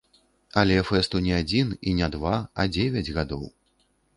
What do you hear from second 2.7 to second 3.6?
дзевяць гадоў.